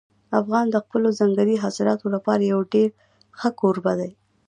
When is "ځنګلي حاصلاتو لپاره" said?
1.19-2.43